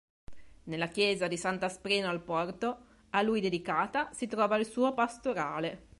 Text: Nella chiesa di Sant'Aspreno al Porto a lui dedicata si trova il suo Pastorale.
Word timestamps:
Nella 0.63 0.87
chiesa 0.87 1.27
di 1.27 1.37
Sant'Aspreno 1.37 2.09
al 2.09 2.23
Porto 2.23 2.85
a 3.11 3.21
lui 3.21 3.39
dedicata 3.39 4.11
si 4.13 4.25
trova 4.25 4.57
il 4.57 4.65
suo 4.65 4.95
Pastorale. 4.95 5.89